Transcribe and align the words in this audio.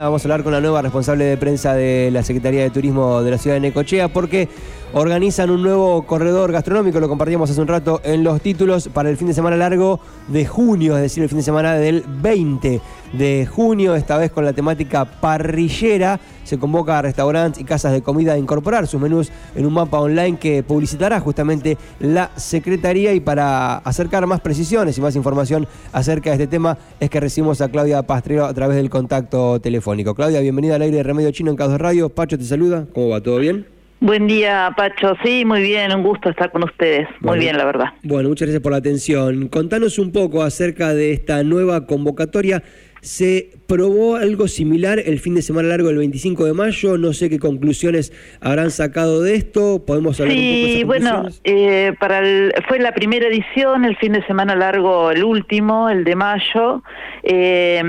Vamos 0.00 0.24
a 0.24 0.26
hablar 0.26 0.44
con 0.44 0.52
la 0.52 0.60
nueva 0.60 0.80
responsable 0.80 1.24
de 1.24 1.36
prensa 1.36 1.74
de 1.74 2.10
la 2.12 2.22
Secretaría 2.22 2.62
de 2.62 2.70
Turismo 2.70 3.20
de 3.20 3.32
la 3.32 3.36
ciudad 3.36 3.56
de 3.56 3.60
Necochea 3.62 4.06
porque 4.06 4.48
organizan 4.92 5.50
un 5.50 5.60
nuevo 5.62 6.06
corredor 6.06 6.52
gastronómico, 6.52 7.00
lo 7.00 7.08
compartíamos 7.08 7.50
hace 7.50 7.60
un 7.60 7.66
rato 7.66 8.00
en 8.04 8.22
los 8.22 8.40
títulos, 8.40 8.88
para 8.88 9.10
el 9.10 9.16
fin 9.16 9.26
de 9.26 9.34
semana 9.34 9.56
largo 9.56 9.98
de 10.28 10.46
junio, 10.46 10.96
es 10.96 11.02
decir, 11.02 11.24
el 11.24 11.28
fin 11.28 11.38
de 11.38 11.44
semana 11.44 11.74
del 11.74 12.04
20 12.06 12.80
de 13.12 13.46
junio, 13.46 13.96
esta 13.96 14.16
vez 14.18 14.30
con 14.30 14.44
la 14.44 14.52
temática 14.52 15.04
parrillera. 15.04 16.20
Se 16.44 16.58
convoca 16.58 16.98
a 16.98 17.02
restaurantes 17.02 17.60
y 17.60 17.64
casas 17.64 17.92
de 17.92 18.00
comida 18.00 18.32
a 18.32 18.38
incorporar 18.38 18.86
sus 18.86 18.98
menús 18.98 19.30
en 19.54 19.66
un 19.66 19.74
mapa 19.74 19.98
online 19.98 20.38
que 20.38 20.62
publicitará 20.62 21.20
justamente 21.20 21.76
la 22.00 22.30
Secretaría 22.36 23.12
y 23.12 23.20
para 23.20 23.76
acercar 23.78 24.26
más 24.26 24.40
precisiones 24.40 24.96
y 24.96 25.02
más 25.02 25.14
información 25.14 25.68
acerca 25.92 26.30
de 26.30 26.36
este 26.36 26.46
tema 26.46 26.78
es 27.00 27.10
que 27.10 27.20
recibimos 27.20 27.60
a 27.60 27.68
Claudia 27.68 28.02
Pastrero 28.02 28.46
a 28.46 28.54
través 28.54 28.76
del 28.78 28.88
contacto 28.88 29.60
telefónico. 29.60 29.87
Claudia, 29.96 30.40
bienvenida 30.40 30.74
al 30.76 30.82
aire 30.82 30.98
de 30.98 31.02
Remedio 31.02 31.30
Chino 31.30 31.50
en 31.50 31.56
Cados 31.56 31.80
Radio. 31.80 32.10
Pacho 32.10 32.36
te 32.36 32.44
saluda. 32.44 32.86
¿Cómo 32.92 33.08
va? 33.08 33.22
¿Todo 33.22 33.38
bien? 33.38 33.66
Buen 34.00 34.26
día, 34.26 34.70
Pacho. 34.76 35.14
Sí, 35.24 35.46
muy 35.46 35.62
bien, 35.62 35.90
un 35.92 36.02
gusto 36.02 36.28
estar 36.28 36.52
con 36.52 36.62
ustedes. 36.62 37.08
Muy 37.20 37.38
bien, 37.38 37.56
la 37.56 37.64
verdad. 37.64 37.86
Bueno, 38.02 38.28
muchas 38.28 38.46
gracias 38.46 38.62
por 38.62 38.72
la 38.72 38.78
atención. 38.78 39.48
Contanos 39.48 39.98
un 39.98 40.12
poco 40.12 40.42
acerca 40.42 40.92
de 40.92 41.12
esta 41.12 41.42
nueva 41.42 41.86
convocatoria 41.86 42.62
se 43.00 43.50
probó 43.66 44.16
algo 44.16 44.48
similar 44.48 44.98
el 44.98 45.20
fin 45.20 45.34
de 45.34 45.42
semana 45.42 45.68
largo 45.68 45.88
del 45.88 45.98
25 45.98 46.44
de 46.44 46.52
mayo. 46.52 46.98
No 46.98 47.12
sé 47.12 47.28
qué 47.30 47.38
conclusiones 47.38 48.12
habrán 48.40 48.70
sacado 48.70 49.22
de 49.22 49.34
esto. 49.34 49.84
Podemos 49.86 50.18
hablar 50.20 50.36
sí, 50.36 50.82
un 50.82 50.88
poco 50.88 50.94
de 50.94 51.00
bueno, 51.02 51.28
eh, 51.44 51.92
para 52.00 52.20
fue 52.66 52.78
la 52.78 52.92
primera 52.92 53.28
edición, 53.28 53.84
el 53.84 53.96
fin 53.96 54.12
de 54.12 54.24
semana 54.26 54.54
largo, 54.56 55.10
el 55.10 55.22
último, 55.22 55.88
el 55.90 56.04
de 56.04 56.16
mayo. 56.16 56.82
Eh, 57.22 57.82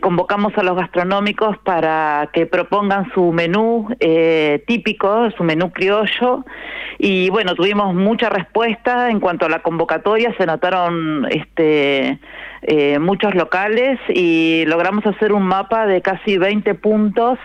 convocamos 0.00 0.52
a 0.56 0.62
los 0.62 0.76
gastronómicos 0.76 1.58
para 1.58 2.30
que 2.32 2.46
propongan 2.46 3.12
su 3.12 3.32
menú 3.32 3.88
eh, 4.00 4.62
típico, 4.66 5.30
su 5.36 5.44
menú 5.44 5.70
criollo. 5.72 6.44
Y 6.98 7.30
bueno, 7.30 7.54
tuvimos 7.54 7.94
mucha 7.94 8.28
respuesta 8.28 9.10
en 9.10 9.20
cuanto 9.20 9.46
a 9.46 9.48
la 9.48 9.60
convocatoria. 9.60 10.34
Se 10.38 10.46
notaron 10.46 11.26
este 11.30 12.18
eh, 12.62 12.98
muchos 12.98 13.34
locales 13.34 13.98
y 14.08 14.64
logramos 14.66 15.04
hacer 15.06 15.32
un 15.32 15.42
mapa 15.42 15.86
de 15.86 16.00
casi 16.00 16.38
20 16.38 16.74
puntos 16.74 17.38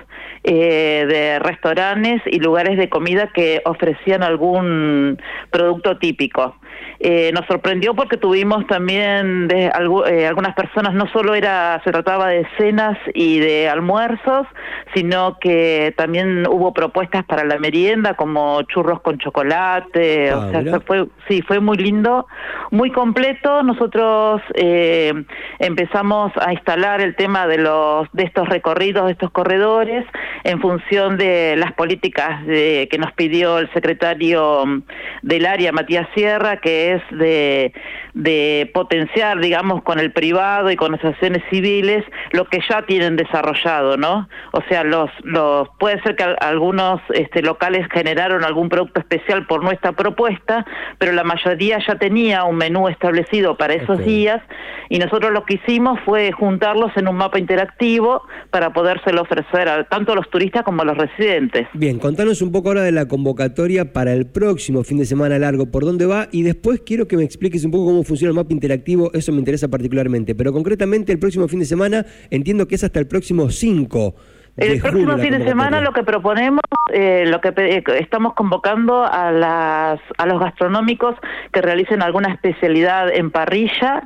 eh, 0.44 1.06
de 1.08 1.40
restaurantes 1.40 2.22
y 2.26 2.40
lugares 2.40 2.78
de 2.78 2.90
comida 2.90 3.32
que 3.34 3.62
ofrecían 3.66 4.24
algún 4.24 5.20
producto 5.52 5.98
típico. 5.98 6.56
Eh, 7.00 7.32
nos 7.32 7.46
sorprendió 7.46 7.94
porque 7.94 8.18
tuvimos 8.18 8.66
también 8.66 9.48
de 9.48 9.66
eh, 9.66 10.28
algunas 10.28 10.56
personas, 10.56 10.96
no 10.96 11.08
solo 11.09 11.36
era 11.36 11.80
se 11.84 11.92
trataba 11.92 12.30
de 12.30 12.48
cenas 12.58 12.98
y 13.14 13.38
de 13.38 13.70
almuerzos, 13.70 14.48
sino 14.96 15.38
que 15.40 15.94
también 15.96 16.48
hubo 16.48 16.74
propuestas 16.74 17.24
para 17.26 17.44
la 17.44 17.59
merienda 17.59 18.16
como 18.16 18.64
churros 18.64 19.00
con 19.02 19.20
chocolate, 19.20 20.34
o 20.34 20.42
ah, 20.42 20.50
sea, 20.64 20.80
fue 20.80 21.08
sí, 21.28 21.44
fue 21.44 21.59
muy 21.59 21.78
lindo, 21.78 22.26
muy 22.72 22.92
completo. 22.92 23.62
Nosotros 23.62 24.42
eh, 24.56 25.06
empezamos 25.59 26.31
a 26.39 26.53
instalar 26.53 27.02
el 27.02 27.16
tema 27.16 27.47
de 27.47 27.58
los 27.58 28.08
de 28.13 28.23
estos 28.23 28.47
recorridos, 28.50 29.05
de 29.05 29.11
estos 29.13 29.31
corredores 29.31 30.05
en 30.44 30.60
función 30.62 31.18
de 31.18 31.56
las 31.58 31.74
políticas 31.74 32.46
de, 32.46 32.88
que 32.90 32.98
nos 32.98 33.12
pidió 33.14 33.60
el 33.60 33.72
secretario 33.74 34.64
del 35.22 35.46
área 35.46 35.72
Matías 35.72 36.08
Sierra 36.14 36.58
que 36.58 36.94
es 36.94 37.02
de, 37.12 37.74
de 38.14 38.70
potenciar, 38.74 39.40
digamos, 39.40 39.84
con 39.84 40.00
el 40.00 40.12
privado 40.12 40.72
y 40.72 40.76
con 40.76 40.92
las 40.94 41.04
acciones 41.04 41.44
civiles 41.50 42.04
lo 42.32 42.46
que 42.46 42.60
ya 42.68 42.82
tienen 42.84 43.16
desarrollado, 43.16 43.98
¿no? 43.98 44.28
O 44.52 44.62
sea, 44.70 44.84
los, 44.84 45.10
los 45.24 45.68
puede 45.80 46.02
ser 46.02 46.16
que 46.16 46.24
algunos 46.24 47.02
este, 47.14 47.42
locales 47.42 47.88
generaron 47.92 48.44
algún 48.44 48.70
producto 48.70 49.00
especial 49.00 49.46
por 49.46 49.64
nuestra 49.64 49.92
propuesta, 49.92 50.66
pero 50.98 51.12
la 51.12 51.24
mayoría 51.24 51.80
ya 51.86 51.96
tenía 51.96 52.44
un 52.44 52.58
menú 52.58 52.88
establecido 52.88 53.58
para 53.58 53.74
esos 53.74 54.03
días 54.03 54.42
y 54.90 55.00
nosotros 55.00 55.31
lo 55.31 55.46
que 55.46 55.56
hicimos 55.56 56.00
fue 56.06 56.31
juntarlos 56.31 56.92
en 56.96 57.08
un 57.08 57.16
mapa 57.16 57.40
interactivo 57.40 58.24
para 58.52 58.72
podérselo 58.72 59.22
ofrecer 59.22 59.68
a 59.68 59.84
tanto 59.86 60.14
a 60.14 60.16
los 60.16 60.27
turistas 60.30 60.64
como 60.64 60.84
los 60.84 60.98
residentes. 60.98 61.68
Bien, 61.74 62.00
contanos 62.00 62.42
un 62.42 62.52
poco 62.52 62.70
ahora 62.70 62.84
de 62.84 62.92
la 62.92 63.08
convocatoria 63.08 63.94
para 63.94 64.14
el 64.14 64.26
próximo 64.28 64.84
fin 64.84 64.98
de 64.98 65.06
semana 65.06 65.40
largo, 65.40 65.68
por 65.68 65.86
dónde 65.86 66.06
va 66.06 66.28
y 66.32 66.44
después 66.44 66.82
quiero 66.86 67.08
que 67.08 67.18
me 67.18 67.24
expliques 67.24 67.64
un 67.66 67.72
poco 67.72 67.86
cómo 67.86 68.04
funciona 68.04 68.30
el 68.30 68.36
mapa 68.36 68.54
interactivo, 68.54 69.12
eso 69.14 69.32
me 69.32 69.40
interesa 69.40 69.68
particularmente, 69.68 70.36
pero 70.36 70.54
concretamente 70.54 71.12
el 71.12 71.20
próximo 71.20 71.48
fin 71.48 71.60
de 71.60 71.66
semana 71.66 72.06
entiendo 72.30 72.68
que 72.68 72.76
es 72.76 72.84
hasta 72.84 73.00
el 73.00 73.08
próximo 73.08 73.50
5. 73.50 74.16
El 74.58 74.80
próximo 74.82 75.18
fin 75.20 75.32
de 75.32 75.46
semana 75.46 75.82
lo 75.82 75.94
que 75.94 76.04
proponemos, 76.04 76.62
eh, 76.94 77.25
lo 77.28 77.42
que 77.42 77.53
eh, 77.58 77.84
estamos 78.00 78.34
convocando 78.34 79.06
a 79.06 79.31
las 79.31 80.00
a 80.18 80.25
los 80.25 80.40
gastronómicos 80.40 81.16
que 81.52 81.62
realicen 81.62 82.02
alguna 82.02 82.31
especialidad 82.34 83.14
en 83.14 83.31
parrilla 83.31 84.03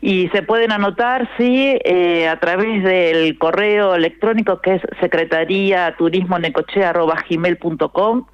y 0.00 0.28
se 0.28 0.42
pueden 0.42 0.72
anotar 0.72 1.28
sí 1.36 1.78
eh, 1.84 2.28
a 2.28 2.38
través 2.38 2.84
del 2.84 3.36
correo 3.38 3.94
electrónico 3.94 4.60
que 4.60 4.74
es 4.74 4.82
secretaría 5.00 5.94
turismo 5.96 6.36
gmail.com 6.38 8.26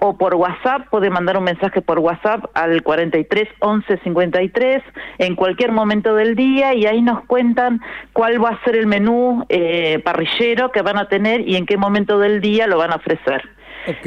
o 0.00 0.16
por 0.16 0.34
WhatsApp, 0.36 0.88
puede 0.90 1.10
mandar 1.10 1.36
un 1.38 1.44
mensaje 1.44 1.82
por 1.82 1.98
WhatsApp 1.98 2.44
al 2.54 2.82
43 2.82 3.48
11 3.58 3.98
53 4.04 4.82
en 5.18 5.34
cualquier 5.34 5.72
momento 5.72 6.14
del 6.14 6.36
día 6.36 6.74
y 6.74 6.86
ahí 6.86 7.02
nos 7.02 7.24
cuentan 7.24 7.80
cuál 8.12 8.42
va 8.42 8.50
a 8.50 8.64
ser 8.64 8.76
el 8.76 8.86
menú 8.86 9.44
eh, 9.48 10.00
parrillero 10.04 10.70
que 10.70 10.82
van 10.82 10.98
a 10.98 11.08
tener 11.08 11.46
y 11.48 11.56
en 11.56 11.66
qué 11.66 11.76
momento 11.76 12.18
del 12.18 12.40
día 12.40 12.66
lo 12.66 12.78
van 12.78 12.92
a 12.92 12.96
ofrecer. 12.96 13.37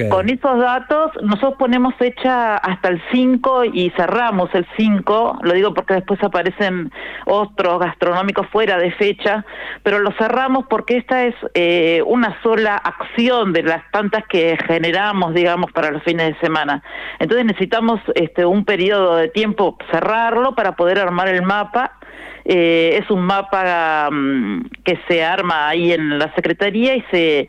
Con 0.10 0.30
esos 0.30 0.60
datos, 0.60 1.12
nosotros 1.24 1.56
ponemos 1.58 1.96
fecha 1.96 2.58
hasta 2.58 2.90
el 2.90 3.02
5 3.12 3.66
y 3.66 3.90
cerramos 3.92 4.54
el 4.54 4.68
5, 4.78 5.40
lo 5.42 5.54
digo 5.54 5.74
porque 5.74 5.96
después 5.96 6.22
aparecen 6.24 6.92
otros 7.26 7.80
gastronómicos 7.80 8.48
fuera 8.50 8.78
de 8.78 8.92
fecha, 8.92 9.44
pero 9.82 9.98
lo 10.00 10.12
cerramos 10.12 10.66
porque 10.70 10.98
esta 10.98 11.26
es 11.26 11.36
eh, 11.56 12.04
una 12.06 12.40
sola 12.44 12.76
acción 12.76 13.54
de 13.54 13.64
las 13.64 13.90
tantas 13.92 14.24
que 14.28 14.56
generamos, 14.68 15.34
digamos, 15.34 15.72
para 15.72 15.90
los 15.90 16.04
fines 16.04 16.36
de 16.36 16.40
semana. 16.40 16.84
Entonces 17.20 17.46
necesitamos 17.46 18.00
este, 18.14 18.46
un 18.46 18.66
periodo 18.66 19.16
de 19.16 19.30
tiempo 19.30 19.78
cerrarlo 19.90 20.54
para 20.54 20.76
poder 20.76 21.00
armar 21.00 21.28
el 21.28 21.42
mapa 21.42 21.98
eh, 22.46 23.00
es 23.02 23.10
un 23.12 23.22
mapa 23.22 24.10
mm, 24.12 24.66
que 24.84 25.00
se 25.08 25.24
arma 25.24 25.70
ahí 25.70 25.92
en 25.92 26.18
la 26.18 26.34
Secretaría 26.36 26.96
y 26.96 27.04
se, 27.12 27.48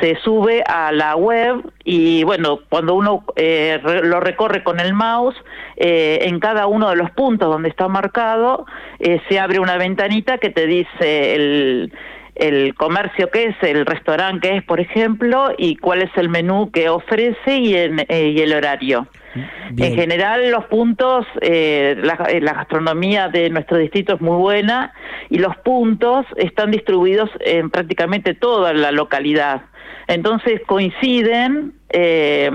se 0.00 0.16
sube 0.16 0.62
a 0.66 0.92
la 0.92 1.16
web 1.16 1.62
y 1.84 2.24
bueno, 2.24 2.60
cuando 2.68 2.94
uno 2.94 3.24
eh, 3.36 3.80
lo 4.02 4.20
recorre 4.20 4.64
con 4.64 4.80
el 4.80 4.94
mouse, 4.94 5.36
eh, 5.76 6.20
en 6.22 6.40
cada 6.40 6.66
uno 6.66 6.90
de 6.90 6.96
los 6.96 7.10
puntos 7.12 7.48
donde 7.48 7.68
está 7.68 7.88
marcado, 7.88 8.66
se 9.28 9.38
abre 9.38 9.58
una 9.58 9.76
ventanita 9.76 10.38
que 10.38 10.50
te 10.50 10.66
dice 10.66 11.34
el 11.34 11.92
el 12.34 12.74
comercio 12.74 13.30
que 13.30 13.44
es, 13.44 13.56
el 13.62 13.84
restaurante 13.86 14.48
que 14.48 14.56
es, 14.56 14.64
por 14.64 14.80
ejemplo, 14.80 15.52
y 15.58 15.76
cuál 15.76 16.02
es 16.02 16.10
el 16.16 16.28
menú 16.28 16.70
que 16.70 16.88
ofrece 16.88 17.58
y, 17.58 17.76
en, 17.76 18.00
eh, 18.08 18.32
y 18.34 18.40
el 18.40 18.52
horario. 18.52 19.06
En 19.34 19.94
general, 19.94 20.50
los 20.50 20.66
puntos, 20.66 21.26
eh, 21.40 21.96
la, 22.02 22.14
eh, 22.28 22.40
la, 22.42 22.52
gastronomía 22.52 23.28
de 23.28 23.48
nuestro 23.48 23.78
distrito 23.78 24.14
es 24.14 24.20
muy 24.20 24.36
buena 24.36 24.92
y 25.30 25.38
los 25.38 25.56
puntos 25.58 26.26
están 26.36 26.70
distribuidos 26.70 27.30
en 27.40 27.70
prácticamente 27.70 28.34
toda 28.34 28.74
la 28.74 28.92
localidad. 28.92 29.62
Entonces 30.06 30.60
coinciden. 30.66 31.72
Eh, 31.88 32.50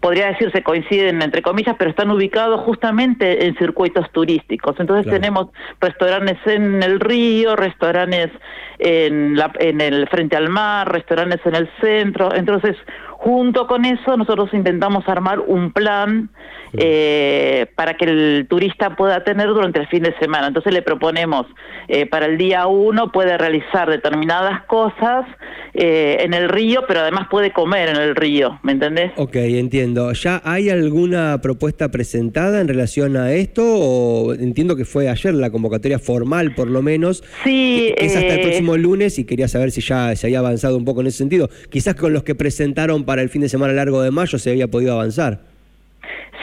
podría 0.00 0.28
decirse 0.28 0.62
coinciden 0.62 1.22
entre 1.22 1.42
comillas, 1.42 1.76
pero 1.78 1.90
están 1.90 2.10
ubicados 2.10 2.60
justamente 2.62 3.46
en 3.46 3.56
circuitos 3.56 4.10
turísticos. 4.12 4.80
Entonces 4.80 5.10
tenemos 5.10 5.48
restaurantes 5.80 6.38
en 6.46 6.82
el 6.82 7.00
río, 7.00 7.54
restaurantes 7.54 8.30
en, 8.78 9.36
la, 9.36 9.52
en 9.58 9.80
el 9.80 10.08
frente 10.08 10.36
al 10.36 10.48
mar, 10.48 10.90
restaurantes 10.90 11.40
en 11.44 11.54
el 11.54 11.70
centro. 11.80 12.34
Entonces, 12.34 12.76
junto 13.20 13.66
con 13.66 13.84
eso, 13.84 14.16
nosotros 14.16 14.48
intentamos 14.54 15.06
armar 15.06 15.40
un 15.40 15.72
plan 15.72 16.30
eh, 16.72 17.66
para 17.74 17.94
que 17.94 18.06
el 18.06 18.46
turista 18.48 18.96
pueda 18.96 19.24
tener 19.24 19.48
durante 19.48 19.78
el 19.78 19.88
fin 19.88 20.02
de 20.04 20.16
semana. 20.18 20.46
Entonces 20.46 20.72
le 20.72 20.80
proponemos 20.80 21.46
eh, 21.88 22.06
para 22.06 22.26
el 22.26 22.38
día 22.38 22.66
uno 22.66 23.12
puede 23.12 23.36
realizar 23.36 23.90
determinadas 23.90 24.64
cosas 24.64 25.26
eh, 25.74 26.18
en 26.20 26.32
el 26.32 26.48
río, 26.48 26.84
pero 26.88 27.00
además 27.00 27.28
puede 27.30 27.52
comer 27.52 27.90
en 27.90 27.96
el 27.96 28.16
río, 28.16 28.58
¿me 28.62 28.72
entendés? 28.72 29.12
Ok, 29.16 29.36
entiendo. 29.36 30.12
¿Ya 30.12 30.40
hay 30.44 30.70
alguna 30.70 31.40
propuesta 31.42 31.90
presentada 31.90 32.60
en 32.60 32.68
relación 32.68 33.16
a 33.16 33.32
esto? 33.32 33.62
O 33.64 34.32
entiendo 34.32 34.76
que 34.76 34.84
fue 34.84 35.08
ayer 35.08 35.34
la 35.34 35.50
convocatoria 35.50 35.98
formal, 35.98 36.54
por 36.54 36.68
lo 36.68 36.80
menos. 36.80 37.22
Sí. 37.44 37.92
Es 37.98 38.16
hasta 38.16 38.34
el 38.34 38.40
próximo 38.40 38.76
lunes 38.76 39.18
y 39.18 39.24
quería 39.24 39.46
saber 39.46 39.72
si 39.72 39.80
ya 39.80 40.16
se 40.16 40.26
había 40.26 40.38
avanzado 40.38 40.76
un 40.76 40.84
poco 40.84 41.02
en 41.02 41.08
ese 41.08 41.18
sentido. 41.18 41.50
Quizás 41.68 41.94
con 41.94 42.12
los 42.12 42.22
que 42.22 42.34
presentaron 42.34 43.04
para 43.10 43.22
el 43.22 43.28
fin 43.28 43.42
de 43.42 43.48
semana 43.48 43.72
largo 43.72 44.00
de 44.02 44.12
mayo 44.12 44.38
se 44.38 44.50
había 44.50 44.68
podido 44.68 44.92
avanzar. 44.92 45.40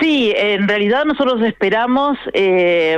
Sí, 0.01 0.33
en 0.35 0.67
realidad 0.67 1.05
nosotros 1.05 1.41
esperamos 1.43 2.17
eh, 2.33 2.97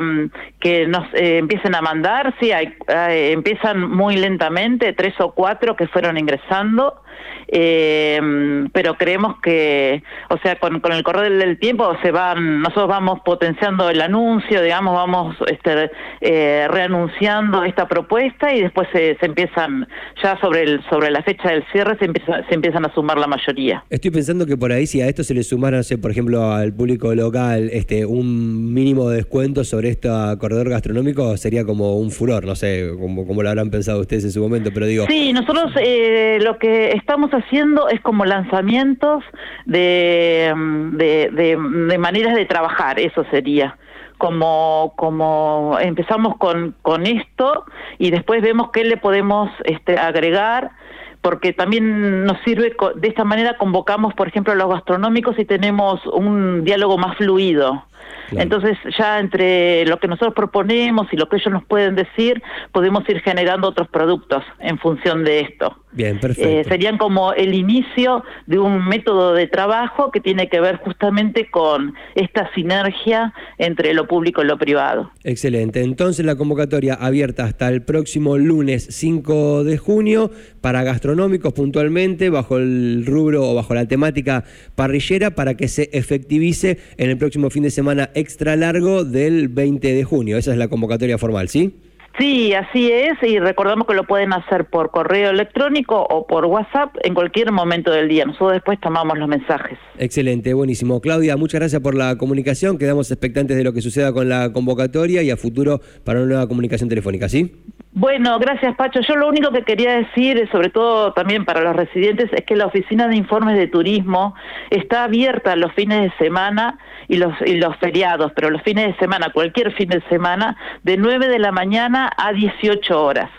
que 0.59 0.87
nos 0.87 1.05
eh, 1.13 1.37
empiecen 1.37 1.75
a 1.75 1.81
mandar, 1.81 2.33
sí, 2.39 2.51
hay, 2.51 2.73
empiezan 2.87 3.87
muy 3.87 4.17
lentamente, 4.17 4.93
tres 4.93 5.13
o 5.19 5.35
cuatro 5.35 5.75
que 5.75 5.85
fueron 5.85 6.17
ingresando, 6.17 7.03
eh, 7.47 8.67
pero 8.73 8.95
creemos 8.95 9.39
que, 9.41 10.03
o 10.29 10.37
sea, 10.37 10.57
con, 10.57 10.79
con 10.79 10.93
el 10.93 11.03
correr 11.03 11.31
del 11.31 11.57
tiempo 11.59 11.97
se 12.01 12.11
van, 12.11 12.61
nosotros 12.61 12.87
vamos 12.87 13.19
potenciando 13.25 13.89
el 13.89 14.01
anuncio, 14.01 14.61
digamos, 14.61 14.93
vamos 14.93 15.35
este, 15.47 15.91
eh, 16.21 16.67
reanunciando 16.69 17.63
esta 17.63 17.87
propuesta 17.87 18.53
y 18.53 18.61
después 18.61 18.87
se, 18.93 19.17
se, 19.19 19.25
empiezan, 19.25 19.87
ya 20.21 20.39
sobre 20.39 20.63
el 20.63 20.83
sobre 20.89 21.09
la 21.11 21.23
fecha 21.23 21.49
del 21.49 21.63
cierre, 21.71 21.97
se, 21.97 22.05
empieza, 22.05 22.45
se 22.47 22.55
empiezan 22.55 22.85
a 22.85 22.93
sumar 22.93 23.17
la 23.17 23.27
mayoría. 23.27 23.83
Estoy 23.89 24.11
pensando 24.11 24.45
que 24.45 24.57
por 24.57 24.71
ahí, 24.71 24.85
si 24.85 25.01
a 25.01 25.07
esto 25.07 25.23
se 25.23 25.33
le 25.33 25.43
sumara, 25.43 25.77
no 25.77 25.83
sé, 25.83 25.97
por 25.97 26.11
ejemplo, 26.11 26.51
al 26.51 26.73
público 26.73 27.13
local, 27.15 27.69
este 27.73 28.05
un 28.05 28.73
mínimo 28.73 29.09
de 29.09 29.17
descuento 29.17 29.63
sobre 29.63 29.89
este 29.89 30.09
corredor 30.39 30.69
gastronómico, 30.69 31.35
sería 31.37 31.65
como 31.65 31.97
un 31.97 32.11
furor, 32.11 32.45
no 32.45 32.55
sé, 32.55 32.89
como, 32.99 33.25
como 33.25 33.43
lo 33.43 33.49
habrán 33.49 33.69
pensado 33.69 33.99
ustedes 33.99 34.23
en 34.25 34.31
su 34.31 34.41
momento, 34.41 34.71
pero 34.73 34.85
digo... 34.85 35.05
Sí, 35.07 35.33
nosotros 35.33 35.71
eh, 35.81 36.39
lo 36.41 36.57
que 36.57 36.91
estamos 36.99 37.31
haciendo 37.31 37.89
es 37.89 37.99
como 38.01 38.25
lanzamientos 38.25 39.23
de, 39.65 40.53
de, 40.93 41.29
de, 41.31 41.97
maneras 41.97 42.35
de 42.35 42.45
trabajar, 42.45 42.99
eso 42.99 43.25
sería. 43.31 43.77
Como, 44.17 44.93
como 44.97 45.77
empezamos 45.79 46.35
con, 46.37 46.75
con 46.81 47.07
esto 47.07 47.63
y 47.97 48.11
después 48.11 48.41
vemos 48.41 48.69
qué 48.71 48.83
le 48.83 48.97
podemos 48.97 49.49
este, 49.63 49.97
agregar, 49.97 50.71
porque 51.21 51.53
también 51.53 52.25
nos 52.25 52.39
sirve, 52.41 52.75
de 52.95 53.07
esta 53.07 53.23
manera 53.23 53.57
convocamos, 53.57 54.13
por 54.13 54.27
ejemplo, 54.27 54.53
a 54.53 54.55
los 54.55 54.69
gastronómicos 54.69 55.37
y 55.37 55.45
tenemos 55.45 56.05
un 56.07 56.63
diálogo 56.63 56.97
más 56.97 57.17
fluido. 57.17 57.85
Entonces 58.31 58.77
ya 58.97 59.19
entre 59.19 59.85
lo 59.85 59.99
que 59.99 60.07
nosotros 60.07 60.33
proponemos 60.33 61.07
y 61.11 61.17
lo 61.17 61.27
que 61.27 61.37
ellos 61.37 61.51
nos 61.51 61.65
pueden 61.65 61.95
decir, 61.95 62.41
podemos 62.71 63.07
ir 63.09 63.21
generando 63.21 63.67
otros 63.67 63.87
productos 63.87 64.43
en 64.59 64.77
función 64.77 65.23
de 65.23 65.41
esto. 65.41 65.75
Bien, 65.91 66.17
eh, 66.17 66.19
perfecto. 66.19 66.69
serían 66.69 66.97
como 66.97 67.33
el 67.33 67.55
inicio 67.55 68.23
de 68.45 68.59
un 68.59 68.87
método 68.87 69.33
de 69.33 69.47
trabajo 69.47 70.11
que 70.11 70.19
tiene 70.19 70.47
que 70.47 70.59
ver 70.59 70.77
justamente 70.77 71.49
con 71.49 71.95
esta 72.13 72.51
sinergia 72.53 73.33
entre 73.59 73.93
lo 73.93 74.07
público 74.07 74.41
y 74.41 74.45
lo 74.45 74.57
privado. 74.57 75.11
Excelente. 75.23 75.83
Entonces 75.83 76.25
la 76.25 76.35
convocatoria 76.35 76.95
abierta 76.95 77.43
hasta 77.43 77.67
el 77.69 77.83
próximo 77.83 78.37
lunes 78.37 78.87
5 78.89 79.63
de 79.65 79.77
junio 79.77 80.31
para 80.61 80.83
gastronómicos 80.83 81.53
puntualmente, 81.53 82.29
bajo 82.29 82.57
el 82.57 83.03
rubro 83.05 83.47
o 83.47 83.53
bajo 83.53 83.75
la 83.75 83.85
temática 83.85 84.45
parrillera, 84.75 85.35
para 85.35 85.55
que 85.55 85.67
se 85.67 85.89
efectivice 85.91 86.79
en 86.97 87.09
el 87.09 87.17
próximo 87.17 87.49
fin 87.49 87.63
de 87.63 87.71
semana 87.71 88.09
extra 88.15 88.55
largo 88.55 89.03
del 89.03 89.49
20 89.49 89.93
de 89.93 90.03
junio. 90.05 90.37
Esa 90.37 90.53
es 90.53 90.57
la 90.57 90.69
convocatoria 90.69 91.17
formal, 91.17 91.49
¿sí? 91.49 91.75
Sí, 92.17 92.53
así 92.53 92.91
es, 92.91 93.13
y 93.23 93.39
recordamos 93.39 93.87
que 93.87 93.93
lo 93.93 94.03
pueden 94.03 94.33
hacer 94.33 94.65
por 94.65 94.91
correo 94.91 95.29
electrónico 95.29 96.05
o 96.09 96.27
por 96.27 96.45
WhatsApp 96.45 96.95
en 97.03 97.13
cualquier 97.13 97.51
momento 97.51 97.91
del 97.91 98.09
día. 98.09 98.25
Nosotros 98.25 98.53
después 98.53 98.79
tomamos 98.81 99.17
los 99.17 99.27
mensajes. 99.29 99.77
Excelente, 99.97 100.53
buenísimo. 100.53 100.99
Claudia, 100.99 101.37
muchas 101.37 101.61
gracias 101.61 101.81
por 101.81 101.95
la 101.95 102.17
comunicación. 102.17 102.77
Quedamos 102.77 103.09
expectantes 103.11 103.55
de 103.55 103.63
lo 103.63 103.73
que 103.73 103.81
suceda 103.81 104.11
con 104.11 104.27
la 104.27 104.51
convocatoria 104.51 105.23
y 105.23 105.31
a 105.31 105.37
futuro 105.37 105.79
para 106.03 106.19
una 106.19 106.27
nueva 106.27 106.47
comunicación 106.47 106.89
telefónica, 106.89 107.29
¿sí? 107.29 107.55
Bueno, 107.91 108.37
gracias 108.37 108.75
Pacho. 108.75 108.99
Yo 109.01 109.15
lo 109.15 109.27
único 109.27 109.51
que 109.51 109.63
quería 109.63 109.93
decir, 109.97 110.47
sobre 110.51 110.69
todo 110.69 111.11
también 111.13 111.43
para 111.43 111.61
los 111.61 111.75
residentes, 111.75 112.29
es 112.31 112.45
que 112.45 112.55
la 112.55 112.67
Oficina 112.67 113.07
de 113.07 113.15
Informes 113.15 113.57
de 113.57 113.65
Turismo 113.65 114.35
está 114.69 115.05
abierta 115.05 115.55
los 115.55 115.73
fines 115.73 116.03
de 116.03 116.17
semana 116.23 116.77
y 117.07 117.17
los, 117.17 117.33
y 117.43 117.55
los 117.55 117.75
feriados, 117.77 118.31
pero 118.35 118.51
los 118.51 118.61
fines 118.61 118.85
de 118.87 118.95
semana, 118.99 119.31
cualquier 119.31 119.73
fin 119.73 119.89
de 119.89 120.01
semana, 120.07 120.55
de 120.83 120.97
9 120.97 121.27
de 121.29 121.39
la 121.39 121.51
mañana 121.51 122.11
a 122.15 122.31
18 122.31 123.03
horas. 123.03 123.31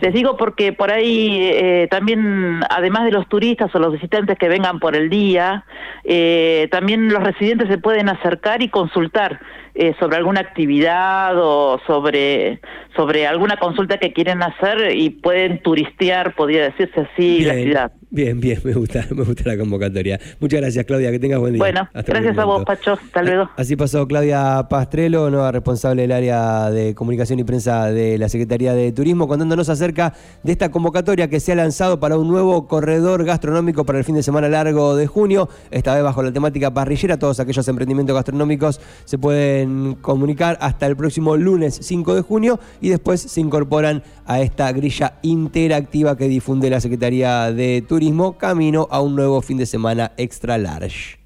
Les 0.00 0.12
digo 0.12 0.36
porque 0.36 0.72
por 0.72 0.90
ahí 0.90 1.38
eh, 1.40 1.86
también, 1.88 2.60
además 2.70 3.04
de 3.04 3.12
los 3.12 3.28
turistas 3.28 3.72
o 3.74 3.78
los 3.78 3.92
visitantes 3.92 4.36
que 4.36 4.48
vengan 4.48 4.80
por 4.80 4.96
el 4.96 5.10
día, 5.10 5.64
eh, 6.02 6.66
también 6.72 7.08
los 7.08 7.22
residentes 7.22 7.68
se 7.68 7.78
pueden 7.78 8.08
acercar 8.08 8.62
y 8.62 8.68
consultar 8.68 9.40
eh, 9.74 9.94
sobre 9.98 10.16
alguna 10.16 10.40
actividad 10.40 11.34
o 11.38 11.80
sobre, 11.86 12.60
sobre 12.94 13.26
alguna 13.26 13.56
consulta 13.56 13.98
que 13.98 14.12
quieren 14.12 14.42
hacer 14.42 14.94
y 14.94 15.10
pueden 15.10 15.62
turistear, 15.62 16.34
podría 16.34 16.64
decirse 16.64 17.00
así, 17.00 17.40
la 17.40 17.54
ciudad. 17.54 17.92
Bien, 18.10 18.38
bien, 18.38 18.60
me 18.62 18.74
gusta, 18.74 19.06
me 19.14 19.24
gusta 19.24 19.44
la 19.46 19.56
convocatoria. 19.56 20.20
Muchas 20.38 20.60
gracias, 20.60 20.84
Claudia, 20.84 21.10
que 21.10 21.18
tengas 21.18 21.40
buen 21.40 21.54
día. 21.54 21.62
Bueno, 21.62 21.88
gracias 21.94 22.36
a 22.36 22.44
vos, 22.44 22.62
Pacho. 22.64 22.92
Hasta 22.92 23.22
luego. 23.22 23.48
Así 23.56 23.74
pasó 23.74 24.06
Claudia 24.06 24.66
Pastrelo, 24.68 25.30
nueva 25.30 25.50
responsable 25.50 26.02
del 26.02 26.12
área 26.12 26.70
de 26.70 26.94
comunicación 26.94 27.38
y 27.38 27.44
prensa 27.44 27.86
de 27.86 28.18
la 28.18 28.28
Secretaría 28.28 28.74
de 28.74 28.92
Turismo, 28.92 29.26
contándonos 29.26 29.70
acerca 29.70 30.12
de 30.42 30.52
esta 30.52 30.70
convocatoria 30.70 31.28
que 31.28 31.40
se 31.40 31.52
ha 31.52 31.54
lanzado 31.54 31.98
para 32.00 32.18
un 32.18 32.28
nuevo 32.28 32.68
corredor 32.68 33.24
gastronómico 33.24 33.86
para 33.86 33.98
el 33.98 34.04
fin 34.04 34.16
de 34.16 34.22
semana 34.22 34.50
largo 34.50 34.94
de 34.94 35.06
junio, 35.06 35.48
esta 35.70 35.94
vez 35.94 36.04
bajo 36.04 36.22
la 36.22 36.32
temática 36.32 36.74
parrillera. 36.74 37.18
Todos 37.18 37.40
aquellos 37.40 37.66
emprendimientos 37.66 38.14
gastronómicos 38.14 38.78
se 39.06 39.16
pueden 39.62 39.94
comunicar 39.94 40.58
hasta 40.60 40.86
el 40.86 40.96
próximo 40.96 41.36
lunes 41.36 41.78
5 41.82 42.14
de 42.14 42.22
junio 42.22 42.60
y 42.80 42.88
después 42.88 43.20
se 43.20 43.40
incorporan 43.40 44.02
a 44.26 44.40
esta 44.40 44.72
grilla 44.72 45.18
interactiva 45.22 46.16
que 46.16 46.28
difunde 46.28 46.70
la 46.70 46.80
Secretaría 46.80 47.52
de 47.52 47.84
Turismo 47.86 48.38
camino 48.38 48.88
a 48.90 49.00
un 49.00 49.14
nuevo 49.14 49.40
fin 49.40 49.58
de 49.58 49.66
semana 49.66 50.12
extra 50.16 50.58
large. 50.58 51.21